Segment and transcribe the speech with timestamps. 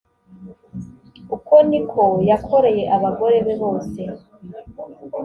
[1.35, 4.01] uko ni ko yakoreye abagore be bose